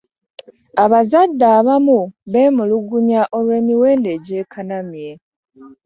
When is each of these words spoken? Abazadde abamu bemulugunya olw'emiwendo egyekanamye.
Abazadde 0.83 1.45
abamu 1.57 1.99
bemulugunya 2.33 3.21
olw'emiwendo 3.37 4.07
egyekanamye. 4.17 5.11